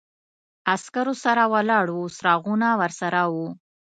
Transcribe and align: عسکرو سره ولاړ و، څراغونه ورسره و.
عسکرو 0.73 1.13
سره 1.23 1.43
ولاړ 1.53 1.85
و، 1.91 1.97
څراغونه 2.15 2.67
ورسره 2.81 3.21
و. 3.33 3.35